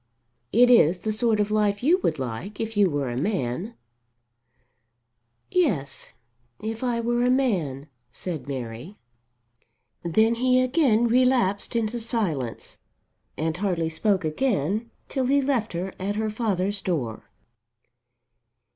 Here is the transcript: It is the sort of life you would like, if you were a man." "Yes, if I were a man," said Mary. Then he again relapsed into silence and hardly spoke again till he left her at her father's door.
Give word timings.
It 0.51 0.71
is 0.71 1.01
the 1.01 1.11
sort 1.11 1.39
of 1.39 1.51
life 1.51 1.83
you 1.83 1.99
would 1.99 2.17
like, 2.17 2.59
if 2.59 2.75
you 2.75 2.89
were 2.89 3.11
a 3.11 3.15
man." 3.15 3.75
"Yes, 5.51 6.13
if 6.59 6.83
I 6.83 6.99
were 6.99 7.23
a 7.23 7.29
man," 7.29 7.85
said 8.11 8.47
Mary. 8.47 8.97
Then 10.03 10.33
he 10.33 10.59
again 10.59 11.07
relapsed 11.07 11.75
into 11.75 11.99
silence 11.99 12.79
and 13.37 13.55
hardly 13.57 13.89
spoke 13.89 14.25
again 14.25 14.89
till 15.07 15.27
he 15.27 15.39
left 15.39 15.73
her 15.73 15.93
at 15.99 16.15
her 16.15 16.31
father's 16.31 16.81
door. 16.81 17.29